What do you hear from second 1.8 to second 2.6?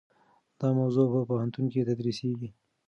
تدریسیږي.